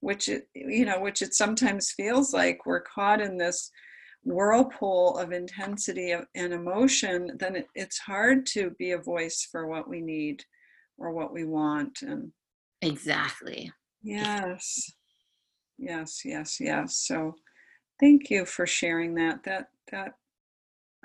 which 0.00 0.28
it 0.28 0.48
you 0.54 0.84
know, 0.84 1.00
which 1.00 1.22
it 1.22 1.34
sometimes 1.34 1.92
feels 1.92 2.32
like 2.32 2.64
we're 2.66 2.82
caught 2.82 3.20
in 3.20 3.36
this 3.36 3.70
whirlpool 4.24 5.16
of 5.18 5.32
intensity 5.32 6.14
and 6.34 6.52
emotion, 6.52 7.32
then 7.38 7.56
it, 7.56 7.66
it's 7.74 7.98
hard 7.98 8.46
to 8.46 8.70
be 8.78 8.92
a 8.92 8.98
voice 8.98 9.46
for 9.50 9.66
what 9.66 9.88
we 9.88 10.00
need 10.00 10.44
or 10.98 11.12
what 11.12 11.32
we 11.32 11.44
want. 11.44 12.02
And 12.02 12.32
Exactly. 12.82 13.72
yes, 14.02 14.92
yes, 15.78 16.22
yes, 16.24 16.58
yes. 16.60 16.96
So 17.06 17.34
thank 18.00 18.30
you 18.30 18.44
for 18.44 18.66
sharing 18.66 19.14
that. 19.16 19.44
That 19.44 19.68
that 19.92 20.14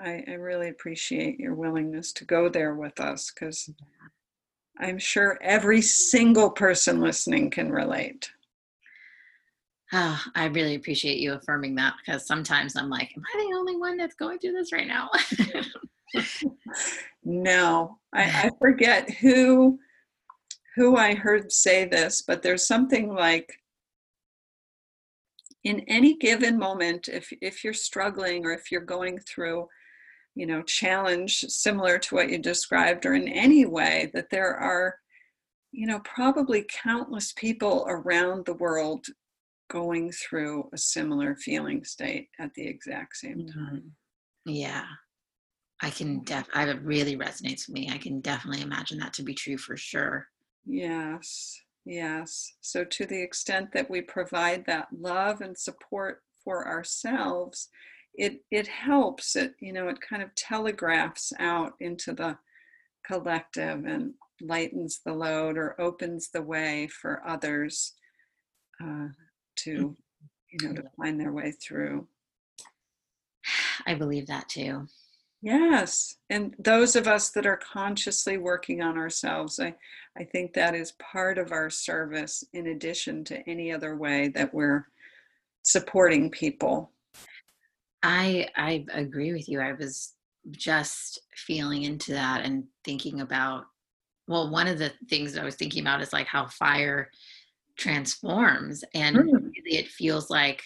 I, 0.00 0.24
I 0.26 0.32
really 0.32 0.68
appreciate 0.68 1.38
your 1.38 1.54
willingness 1.54 2.12
to 2.14 2.24
go 2.24 2.48
there 2.48 2.74
with 2.74 3.00
us 3.00 3.30
because 3.30 3.70
I'm 4.80 4.98
sure 4.98 5.38
every 5.40 5.80
single 5.80 6.50
person 6.50 7.00
listening 7.00 7.50
can 7.50 7.70
relate. 7.70 8.30
Oh, 9.92 10.20
I 10.34 10.46
really 10.46 10.74
appreciate 10.74 11.18
you 11.18 11.34
affirming 11.34 11.76
that 11.76 11.94
because 12.04 12.26
sometimes 12.26 12.74
I'm 12.76 12.90
like, 12.90 13.12
am 13.16 13.22
I 13.34 13.38
the 13.38 13.56
only 13.56 13.76
one 13.76 13.96
that's 13.96 14.16
going 14.16 14.38
through 14.38 14.52
this 14.52 14.72
right 14.72 14.88
now? 14.88 15.10
No, 17.24 17.98
I, 18.12 18.22
I 18.22 18.50
forget 18.60 19.10
who 19.10 19.78
who 20.76 20.96
I 20.96 21.14
heard 21.14 21.52
say 21.52 21.84
this, 21.84 22.22
but 22.22 22.42
there's 22.42 22.66
something 22.66 23.14
like 23.14 23.52
in 25.62 25.80
any 25.88 26.16
given 26.16 26.58
moment, 26.58 27.08
if 27.08 27.32
if 27.40 27.64
you're 27.64 27.72
struggling 27.72 28.44
or 28.44 28.52
if 28.52 28.70
you're 28.70 28.82
going 28.82 29.18
through, 29.18 29.68
you 30.34 30.46
know, 30.46 30.62
challenge 30.62 31.40
similar 31.48 31.98
to 31.98 32.14
what 32.14 32.30
you 32.30 32.38
described, 32.38 33.06
or 33.06 33.14
in 33.14 33.28
any 33.28 33.64
way, 33.66 34.10
that 34.14 34.30
there 34.30 34.54
are, 34.56 34.98
you 35.72 35.86
know, 35.86 36.00
probably 36.00 36.64
countless 36.68 37.32
people 37.32 37.84
around 37.88 38.46
the 38.46 38.54
world 38.54 39.06
going 39.70 40.12
through 40.12 40.68
a 40.72 40.78
similar 40.78 41.36
feeling 41.36 41.84
state 41.84 42.28
at 42.38 42.52
the 42.54 42.66
exact 42.66 43.16
same 43.16 43.46
time. 43.46 43.94
Mhm. 44.46 44.52
Yeah. 44.54 44.86
I 45.80 45.90
can 45.90 46.22
def 46.24 46.48
I 46.54 46.68
it 46.68 46.80
really 46.82 47.16
resonates 47.16 47.66
with 47.66 47.70
me. 47.74 47.90
I 47.90 47.98
can 47.98 48.20
definitely 48.20 48.62
imagine 48.62 48.98
that 48.98 49.12
to 49.14 49.22
be 49.22 49.34
true 49.34 49.58
for 49.58 49.76
sure. 49.76 50.28
Yes, 50.66 51.60
yes. 51.84 52.54
So, 52.60 52.84
to 52.84 53.06
the 53.06 53.20
extent 53.20 53.72
that 53.72 53.90
we 53.90 54.00
provide 54.00 54.64
that 54.66 54.88
love 54.92 55.40
and 55.40 55.56
support 55.58 56.22
for 56.42 56.66
ourselves, 56.66 57.68
it 58.14 58.40
it 58.50 58.66
helps. 58.66 59.36
It 59.36 59.54
you 59.60 59.72
know 59.72 59.88
it 59.88 60.00
kind 60.00 60.22
of 60.22 60.34
telegraphs 60.34 61.32
out 61.38 61.74
into 61.80 62.12
the 62.12 62.38
collective 63.06 63.84
and 63.84 64.14
lightens 64.40 65.00
the 65.04 65.12
load 65.12 65.56
or 65.56 65.80
opens 65.80 66.30
the 66.30 66.42
way 66.42 66.88
for 66.88 67.22
others 67.26 67.92
uh, 68.82 69.08
to 69.56 69.96
you 70.50 70.68
know 70.68 70.74
to 70.74 70.84
find 70.96 71.20
their 71.20 71.32
way 71.32 71.52
through. 71.52 72.06
I 73.86 73.94
believe 73.94 74.26
that 74.28 74.48
too. 74.48 74.86
Yes, 75.42 76.16
and 76.30 76.54
those 76.58 76.96
of 76.96 77.06
us 77.06 77.28
that 77.32 77.44
are 77.44 77.58
consciously 77.58 78.38
working 78.38 78.80
on 78.80 78.96
ourselves, 78.96 79.60
I, 79.60 79.74
I 80.16 80.24
think 80.24 80.54
that 80.54 80.74
is 80.74 80.92
part 80.92 81.36
of 81.36 81.52
our 81.52 81.68
service 81.68 82.42
in 82.54 82.68
addition 82.68 83.24
to 83.24 83.46
any 83.46 83.70
other 83.70 83.94
way 83.94 84.28
that 84.28 84.54
we're 84.54 84.86
supporting 85.62 86.30
people. 86.30 86.93
I 88.04 88.48
I 88.56 88.84
agree 88.92 89.32
with 89.32 89.48
you. 89.48 89.60
I 89.60 89.72
was 89.72 90.14
just 90.52 91.20
feeling 91.36 91.82
into 91.84 92.12
that 92.12 92.44
and 92.44 92.64
thinking 92.84 93.20
about 93.22 93.64
well, 94.28 94.50
one 94.50 94.68
of 94.68 94.78
the 94.78 94.92
things 95.10 95.36
I 95.36 95.44
was 95.44 95.56
thinking 95.56 95.82
about 95.82 96.00
is 96.00 96.12
like 96.12 96.26
how 96.26 96.46
fire 96.46 97.10
transforms 97.76 98.84
and 98.94 99.16
Mm. 99.16 99.32
really 99.32 99.78
it 99.78 99.88
feels 99.88 100.30
like 100.30 100.62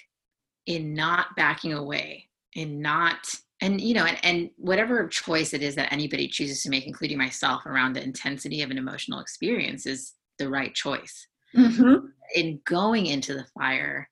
in 0.66 0.94
not 0.94 1.34
backing 1.36 1.72
away 1.72 2.28
in 2.54 2.80
not 2.82 3.28
and 3.62 3.80
you 3.80 3.94
know 3.94 4.04
and, 4.04 4.18
and 4.24 4.50
whatever 4.56 5.08
choice 5.08 5.54
it 5.54 5.62
is 5.62 5.74
that 5.76 5.92
anybody 5.92 6.28
chooses 6.28 6.62
to 6.62 6.70
make 6.70 6.86
including 6.86 7.18
myself 7.18 7.64
around 7.66 7.94
the 7.94 8.02
intensity 8.02 8.62
of 8.62 8.70
an 8.70 8.78
emotional 8.78 9.20
experience 9.20 9.86
is 9.86 10.14
the 10.38 10.48
right 10.48 10.74
choice 10.74 11.28
Mhm. 11.56 12.12
in 12.34 12.60
going 12.64 13.06
into 13.06 13.34
the 13.34 13.46
fire 13.58 14.08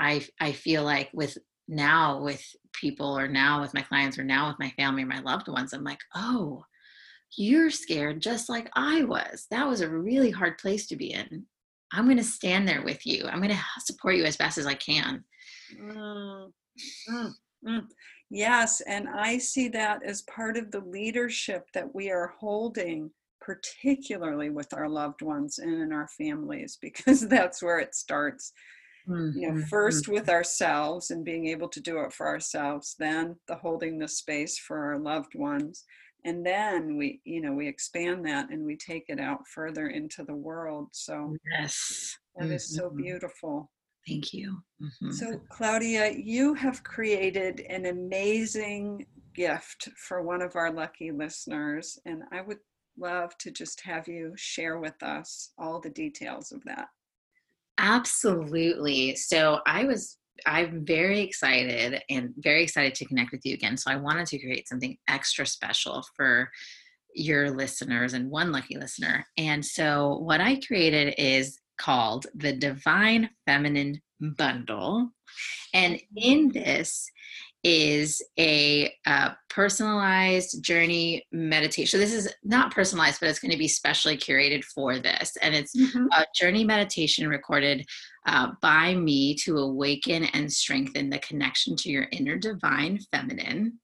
i 0.00 0.26
i 0.40 0.52
feel 0.52 0.82
like 0.84 1.10
with 1.12 1.38
now 1.68 2.22
with 2.22 2.44
people 2.72 3.18
or 3.18 3.28
now 3.28 3.60
with 3.60 3.74
my 3.74 3.82
clients 3.82 4.18
or 4.18 4.24
now 4.24 4.48
with 4.48 4.58
my 4.58 4.70
family 4.70 5.02
or 5.02 5.06
my 5.06 5.20
loved 5.20 5.48
ones 5.48 5.72
i'm 5.72 5.84
like 5.84 6.00
oh 6.14 6.64
you're 7.36 7.70
scared 7.70 8.20
just 8.20 8.48
like 8.48 8.70
i 8.74 9.02
was 9.04 9.46
that 9.50 9.66
was 9.66 9.80
a 9.80 9.88
really 9.88 10.30
hard 10.30 10.56
place 10.58 10.86
to 10.86 10.96
be 10.96 11.12
in 11.12 11.44
i'm 11.92 12.04
going 12.04 12.16
to 12.16 12.24
stand 12.24 12.68
there 12.68 12.82
with 12.82 13.04
you 13.04 13.24
i'm 13.26 13.38
going 13.42 13.50
to 13.50 13.62
support 13.80 14.14
you 14.16 14.24
as 14.24 14.36
best 14.36 14.58
as 14.58 14.66
i 14.66 14.74
can 14.74 15.24
Mm, 15.74 16.52
mm, 17.08 17.32
mm. 17.66 17.86
Yes, 18.30 18.80
and 18.82 19.08
I 19.08 19.38
see 19.38 19.68
that 19.68 20.02
as 20.04 20.22
part 20.22 20.56
of 20.56 20.70
the 20.70 20.80
leadership 20.80 21.66
that 21.74 21.94
we 21.94 22.10
are 22.10 22.34
holding, 22.38 23.10
particularly 23.40 24.50
with 24.50 24.72
our 24.74 24.88
loved 24.88 25.22
ones 25.22 25.58
and 25.58 25.80
in 25.80 25.92
our 25.92 26.08
families, 26.08 26.78
because 26.82 27.28
that's 27.28 27.62
where 27.62 27.78
it 27.78 27.94
starts. 27.94 28.52
You 29.08 29.48
know 29.48 29.54
Mhm. 29.54 29.68
first 29.68 30.08
with 30.08 30.28
ourselves 30.28 31.10
and 31.10 31.24
being 31.24 31.46
able 31.46 31.68
to 31.68 31.80
do 31.80 32.00
it 32.00 32.12
for 32.12 32.26
ourselves 32.26 32.94
then 32.98 33.36
the 33.48 33.54
holding 33.54 33.98
the 33.98 34.08
space 34.08 34.58
for 34.58 34.78
our 34.84 34.98
loved 34.98 35.34
ones 35.34 35.84
and 36.24 36.44
then 36.44 36.96
we 36.96 37.20
you 37.24 37.40
know 37.40 37.52
we 37.52 37.68
expand 37.68 38.24
that 38.26 38.50
and 38.50 38.64
we 38.64 38.76
take 38.76 39.04
it 39.08 39.20
out 39.20 39.46
further 39.46 39.88
into 39.88 40.24
the 40.24 40.34
world 40.34 40.88
so 40.92 41.34
yes 41.50 42.16
that 42.36 42.50
is 42.50 42.74
so 42.74 42.90
Mhm. 42.90 42.96
beautiful 42.96 43.70
Thank 44.06 44.32
you. 44.32 44.62
Mm-hmm. 44.80 45.10
So, 45.10 45.40
Claudia, 45.48 46.12
you 46.12 46.54
have 46.54 46.84
created 46.84 47.60
an 47.68 47.86
amazing 47.86 49.04
gift 49.34 49.88
for 49.96 50.22
one 50.22 50.42
of 50.42 50.54
our 50.54 50.72
lucky 50.72 51.10
listeners, 51.10 51.98
and 52.06 52.22
I 52.30 52.40
would 52.40 52.60
love 52.96 53.36
to 53.38 53.50
just 53.50 53.80
have 53.80 54.06
you 54.06 54.32
share 54.36 54.78
with 54.78 55.02
us 55.02 55.52
all 55.58 55.80
the 55.80 55.90
details 55.90 56.52
of 56.52 56.62
that. 56.64 56.86
Absolutely. 57.78 59.16
So, 59.16 59.60
I 59.66 59.84
was 59.84 60.18
I'm 60.44 60.84
very 60.84 61.20
excited 61.20 62.02
and 62.10 62.34
very 62.36 62.62
excited 62.62 62.94
to 62.96 63.06
connect 63.06 63.32
with 63.32 63.44
you 63.46 63.54
again. 63.54 63.76
So 63.76 63.90
I 63.90 63.96
wanted 63.96 64.26
to 64.28 64.38
create 64.38 64.68
something 64.68 64.96
extra 65.08 65.46
special 65.46 66.04
for 66.14 66.50
your 67.14 67.50
listeners 67.50 68.12
and 68.12 68.30
one 68.30 68.52
lucky 68.52 68.76
listener. 68.76 69.24
And 69.38 69.64
so 69.64 70.18
what 70.18 70.40
I 70.40 70.60
created 70.60 71.14
is 71.16 71.58
called 71.78 72.26
the 72.34 72.52
Divine 72.52 73.30
Feminine 73.46 74.02
Bundle. 74.20 75.10
And 75.72 75.98
in 76.16 76.50
this 76.52 77.10
is 77.68 78.22
a 78.38 78.94
uh, 79.06 79.30
personalized 79.50 80.62
journey 80.62 81.26
meditation. 81.32 81.86
So 81.86 81.98
this 81.98 82.12
is 82.12 82.32
not 82.44 82.72
personalized, 82.72 83.18
but 83.18 83.28
it's 83.28 83.40
going 83.40 83.50
to 83.50 83.58
be 83.58 83.66
specially 83.66 84.16
curated 84.16 84.62
for 84.62 85.00
this. 85.00 85.36
And 85.42 85.52
it's 85.52 85.76
mm-hmm. 85.76 86.06
a 86.12 86.24
journey 86.32 86.62
meditation 86.62 87.28
recorded 87.28 87.84
uh, 88.24 88.52
by 88.62 88.94
me 88.94 89.34
to 89.38 89.58
awaken 89.58 90.26
and 90.26 90.52
strengthen 90.52 91.10
the 91.10 91.18
connection 91.18 91.74
to 91.78 91.90
your 91.90 92.06
inner 92.12 92.36
divine 92.36 93.00
feminine. 93.10 93.80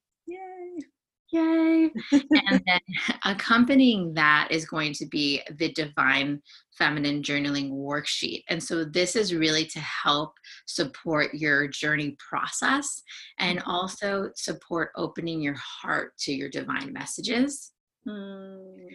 Yay. 1.32 1.90
and 2.12 2.62
then 2.66 2.80
accompanying 3.24 4.12
that 4.14 4.48
is 4.50 4.66
going 4.66 4.92
to 4.92 5.06
be 5.06 5.40
the 5.56 5.72
divine 5.72 6.42
feminine 6.76 7.22
journaling 7.22 7.70
worksheet. 7.72 8.42
And 8.50 8.62
so 8.62 8.84
this 8.84 9.16
is 9.16 9.34
really 9.34 9.64
to 9.66 9.80
help 9.80 10.34
support 10.66 11.32
your 11.32 11.68
journey 11.68 12.16
process 12.18 13.02
and 13.38 13.58
mm-hmm. 13.58 13.70
also 13.70 14.30
support 14.36 14.90
opening 14.94 15.40
your 15.40 15.56
heart 15.56 16.12
to 16.20 16.32
your 16.32 16.50
divine 16.50 16.92
messages. 16.92 17.72
Mm. 18.06 18.88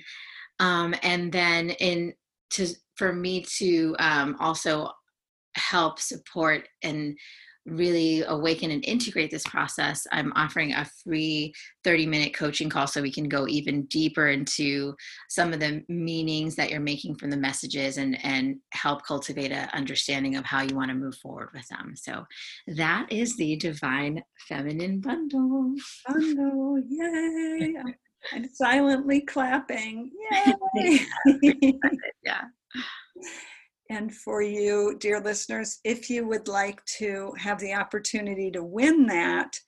Um, 0.59 0.95
and 1.01 1.31
then 1.31 1.71
in 1.71 2.13
to 2.51 2.67
for 2.95 3.13
me 3.13 3.45
to 3.57 3.95
um, 3.99 4.35
also 4.39 4.91
help 5.55 5.99
support 5.99 6.67
and 6.83 7.17
really 7.67 8.23
awaken 8.23 8.71
and 8.71 8.83
integrate 8.85 9.29
this 9.29 9.43
process, 9.43 10.07
I'm 10.11 10.33
offering 10.35 10.73
a 10.73 10.85
free 11.03 11.53
30 11.83 12.05
minute 12.05 12.33
coaching 12.33 12.69
call 12.69 12.87
so 12.87 13.01
we 13.01 13.11
can 13.11 13.27
go 13.29 13.47
even 13.47 13.83
deeper 13.85 14.29
into 14.29 14.95
some 15.29 15.53
of 15.53 15.59
the 15.59 15.83
meanings 15.89 16.55
that 16.55 16.69
you're 16.69 16.79
making 16.79 17.15
from 17.15 17.29
the 17.29 17.37
messages 17.37 17.97
and, 17.97 18.17
and 18.25 18.57
help 18.71 19.05
cultivate 19.05 19.51
an 19.51 19.69
understanding 19.73 20.35
of 20.35 20.45
how 20.45 20.61
you 20.61 20.75
want 20.75 20.89
to 20.89 20.95
move 20.95 21.15
forward 21.15 21.49
with 21.53 21.67
them. 21.67 21.93
So 21.95 22.25
that 22.67 23.11
is 23.11 23.35
the 23.37 23.57
Divine 23.57 24.23
Feminine 24.47 25.01
Bundle. 25.01 25.75
Bundle, 26.07 26.81
yay! 26.87 27.75
I'm 28.33 28.49
silently 28.49 29.21
clapping, 29.21 30.11
yay! 30.75 30.99
yeah. 32.23 32.41
And 33.89 34.13
for 34.13 34.41
you, 34.41 34.97
dear 34.99 35.19
listeners, 35.21 35.79
if 35.83 36.09
you 36.09 36.27
would 36.27 36.47
like 36.47 36.83
to 36.97 37.33
have 37.37 37.59
the 37.59 37.73
opportunity 37.73 38.51
to 38.51 38.63
win 38.63 39.05
that, 39.07 39.59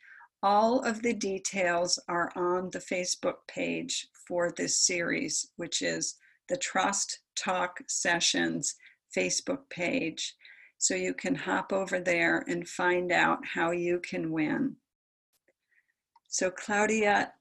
all 0.43 0.81
of 0.81 1.01
the 1.01 1.13
details 1.13 1.99
are 2.07 2.31
on 2.35 2.69
the 2.71 2.79
Facebook 2.79 3.35
page 3.47 4.07
for 4.27 4.51
this 4.55 4.79
series, 4.79 5.51
which 5.55 5.81
is 5.81 6.15
the 6.49 6.57
Trust 6.57 7.19
Talk 7.35 7.79
Sessions 7.87 8.75
Facebook 9.15 9.69
page. 9.69 10.35
So 10.77 10.95
you 10.95 11.13
can 11.13 11.35
hop 11.35 11.73
over 11.73 11.99
there 11.99 12.43
and 12.47 12.67
find 12.67 13.11
out 13.11 13.39
how 13.45 13.71
you 13.71 13.99
can 13.99 14.31
win. 14.31 14.75
So, 16.29 16.51
Claudia, 16.51 17.33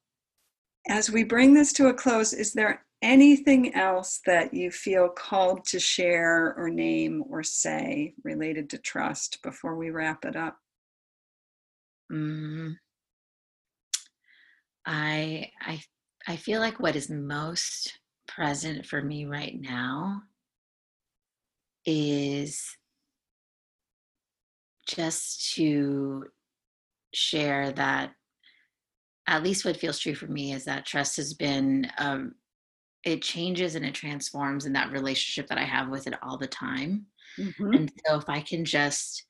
as 0.89 1.11
we 1.11 1.23
bring 1.23 1.55
this 1.55 1.73
to 1.75 1.89
a 1.89 1.95
close, 1.95 2.33
is 2.33 2.53
there 2.53 2.85
anything 3.03 3.75
else 3.75 4.21
that 4.27 4.53
you 4.53 4.71
feel 4.71 5.09
called 5.09 5.65
to 5.67 5.79
share 5.79 6.55
or 6.57 6.69
name 6.69 7.23
or 7.29 7.43
say 7.43 8.15
related 8.25 8.71
to 8.71 8.79
trust 8.79 9.43
before 9.43 9.77
we 9.77 9.91
wrap 9.91 10.25
it 10.25 10.37
up? 10.37 10.59
Mm, 12.13 12.77
I 14.87 15.51
I 15.61 15.81
I 16.27 16.37
feel 16.37 16.61
like 16.61 16.81
what 16.81 16.97
is 16.97 17.11
most 17.11 17.99
present 18.27 18.87
for 18.87 19.03
me 19.03 19.27
right 19.27 19.59
now 19.59 20.23
is 21.85 22.77
just 24.87 25.55
to 25.55 26.25
share 27.15 27.73
that 27.73 28.13
at 29.27 29.43
least 29.43 29.65
what 29.65 29.77
feels 29.77 29.99
true 29.99 30.15
for 30.15 30.27
me 30.27 30.53
is 30.53 30.65
that 30.65 30.87
trust 30.87 31.19
has 31.19 31.35
been 31.35 31.91
um, 31.99 32.35
it 33.05 33.23
changes 33.23 33.75
and 33.75 33.85
it 33.85 33.95
transforms 33.95 34.67
in 34.67 34.73
that 34.73 34.91
relationship 34.91 35.49
that 35.49 35.59
I 35.59 35.65
have 35.65 35.89
with 35.89 36.07
it 36.07 36.15
all 36.23 36.37
the 36.37 36.47
time. 36.47 37.07
Mm-hmm. 37.39 37.73
And 37.73 37.93
so 38.07 38.17
if 38.17 38.29
I 38.29 38.41
can 38.41 38.65
just 38.65 39.27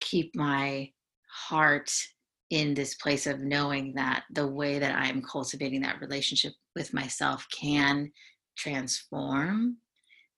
keep 0.00 0.34
my 0.34 0.90
heart 1.30 1.90
in 2.50 2.74
this 2.74 2.94
place 2.94 3.26
of 3.26 3.40
knowing 3.40 3.94
that 3.94 4.24
the 4.30 4.46
way 4.46 4.78
that 4.78 4.96
I 4.96 5.08
am 5.08 5.22
cultivating 5.22 5.80
that 5.82 6.00
relationship 6.00 6.52
with 6.74 6.94
myself 6.94 7.46
can 7.52 8.12
transform, 8.56 9.78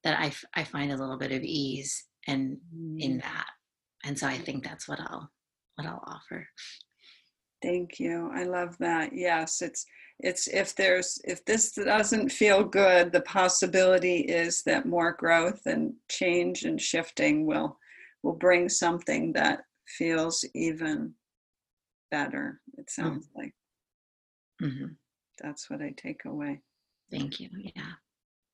that 0.05 0.19
I, 0.19 0.33
I 0.55 0.65
find 0.65 0.93
a 0.93 0.97
little 0.97 1.19
bit 1.19 1.33
of 1.33 1.43
ease 1.43 2.05
and 2.27 2.59
in 2.99 3.19
that. 3.19 3.47
And 4.05 4.19
so 4.19 4.27
I 4.27 4.39
think 4.39 4.65
that's 4.65 4.89
what 4.89 5.01
I'll 5.01 5.31
what 5.77 5.87
I'll 5.87 6.03
offer. 6.07 6.47
Thank 7.63 7.99
you. 7.99 8.31
I 8.33 8.45
love 8.45 8.77
that. 8.79 9.13
Yes, 9.13 9.63
it's 9.63 9.85
it's 10.21 10.49
if 10.49 10.75
there's 10.75 11.21
if 11.25 11.45
this 11.45 11.73
doesn't 11.73 12.31
feel 12.31 12.65
good, 12.65 13.13
the 13.13 13.21
possibility 13.23 14.21
is 14.21 14.63
that 14.65 14.87
more 14.87 15.13
growth 15.13 15.63
and 15.67 15.95
change 16.09 16.65
and 16.65 16.81
shifting 16.81 17.47
will 17.47 17.79
will 18.23 18.35
bring 18.35 18.69
something 18.69 19.33
that 19.33 19.65
feels 19.87 20.45
even 20.55 21.15
better. 22.11 22.61
It 22.77 22.87
mm. 22.87 22.91
sounds 22.91 23.27
mm-hmm. 23.29 23.41
like 23.41 23.55
mm-hmm. 24.63 24.87
that's 25.43 25.69
what 25.69 25.83
I 25.83 25.95
take 25.97 26.25
away. 26.25 26.61
Thank 27.11 27.41
you. 27.41 27.49
Yeah. 27.59 27.93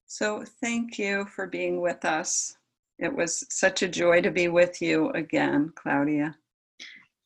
So 0.07 0.45
thank 0.63 0.99
you 0.99 1.27
for 1.35 1.47
being 1.47 1.81
with 1.81 2.05
us. 2.05 2.57
It 2.99 3.15
was 3.15 3.45
such 3.51 3.83
a 3.83 3.89
joy 3.89 4.21
to 4.21 4.31
be 4.31 4.49
with 4.49 4.81
you 4.81 5.11
again, 5.11 5.73
Claudia. 5.75 6.37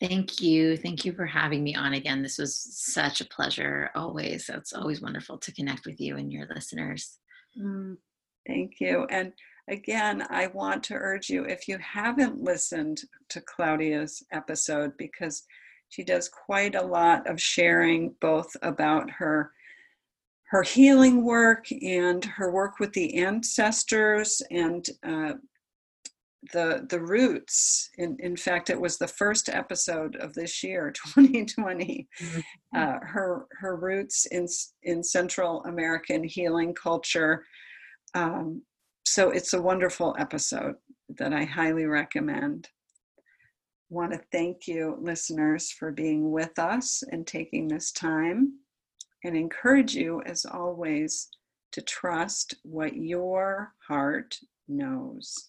Thank 0.00 0.40
you. 0.40 0.76
Thank 0.76 1.04
you 1.04 1.12
for 1.12 1.26
having 1.26 1.64
me 1.64 1.74
on 1.74 1.94
again. 1.94 2.22
This 2.22 2.38
was 2.38 2.56
such 2.56 3.20
a 3.20 3.26
pleasure 3.26 3.90
always. 3.96 4.48
It's 4.48 4.72
always 4.72 5.00
wonderful 5.00 5.38
to 5.38 5.52
connect 5.52 5.87
with 5.87 6.00
you 6.00 6.16
and 6.16 6.32
your 6.32 6.46
listeners. 6.54 7.18
Mm, 7.61 7.96
thank 8.46 8.74
you. 8.80 9.06
And 9.11 9.32
again, 9.68 10.24
I 10.30 10.46
want 10.48 10.84
to 10.84 10.94
urge 10.94 11.28
you 11.28 11.44
if 11.44 11.66
you 11.66 11.78
haven't 11.78 12.40
listened 12.40 13.02
to 13.30 13.40
Claudia's 13.40 14.22
episode, 14.30 14.92
because 14.98 15.42
she 15.88 16.04
does 16.04 16.28
quite 16.28 16.74
a 16.74 16.82
lot 16.87 17.26
of 17.28 17.40
sharing 17.40 18.14
both 18.20 18.54
about 18.62 19.11
her 19.11 19.52
her 20.50 20.62
healing 20.62 21.24
work 21.24 21.66
and 21.82 22.24
her 22.24 22.50
work 22.50 22.78
with 22.78 22.92
the 22.94 23.16
ancestors 23.18 24.40
and 24.50 24.88
uh, 25.02 25.34
the 26.52 26.87
the 26.88 27.00
roots. 27.00 27.90
In, 27.98 28.16
in 28.20 28.37
fact 28.37 28.70
it 28.70 28.80
was 28.80 28.98
the 28.98 29.08
first 29.08 29.48
episode 29.48 30.16
of 30.16 30.34
this 30.34 30.62
year 30.62 30.92
2020 31.14 32.08
mm-hmm. 32.20 32.40
uh, 32.76 32.98
her 33.02 33.46
her 33.61 33.76
roots 33.76 34.26
in 34.26 34.46
in 34.82 35.02
central 35.02 35.62
american 35.64 36.24
healing 36.24 36.74
culture. 36.74 37.44
Um, 38.14 38.62
so 39.04 39.30
it's 39.30 39.52
a 39.52 39.62
wonderful 39.62 40.14
episode 40.18 40.76
that 41.18 41.32
i 41.32 41.44
highly 41.44 41.87
recommend. 41.87 42.68
Want 43.90 44.12
to 44.12 44.20
thank 44.32 44.66
you 44.66 44.98
listeners 45.00 45.70
for 45.70 45.90
being 45.90 46.30
with 46.30 46.58
us 46.58 47.02
and 47.11 47.26
taking 47.26 47.68
this 47.68 47.90
time. 47.92 48.52
And 49.24 49.37
encourage 49.37 49.94
you 49.94 50.22
as 50.26 50.44
always 50.44 51.28
to 51.72 51.82
trust 51.82 52.54
what 52.62 52.94
your 52.94 53.72
heart 53.88 54.37
knows 54.68 55.47